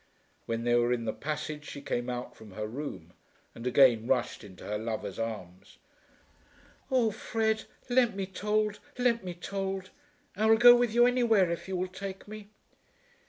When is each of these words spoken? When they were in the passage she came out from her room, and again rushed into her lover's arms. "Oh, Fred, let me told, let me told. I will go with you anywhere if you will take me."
When 0.47 0.63
they 0.63 0.73
were 0.73 0.91
in 0.91 1.05
the 1.05 1.13
passage 1.13 1.63
she 1.69 1.79
came 1.79 2.09
out 2.09 2.35
from 2.35 2.53
her 2.53 2.65
room, 2.65 3.13
and 3.53 3.67
again 3.67 4.07
rushed 4.07 4.43
into 4.43 4.65
her 4.65 4.79
lover's 4.79 5.19
arms. 5.19 5.77
"Oh, 6.89 7.11
Fred, 7.11 7.65
let 7.87 8.15
me 8.15 8.25
told, 8.25 8.79
let 8.97 9.23
me 9.23 9.35
told. 9.35 9.91
I 10.35 10.47
will 10.47 10.57
go 10.57 10.75
with 10.75 10.91
you 10.91 11.05
anywhere 11.05 11.51
if 11.51 11.67
you 11.67 11.77
will 11.77 11.87
take 11.87 12.27
me." 12.27 12.49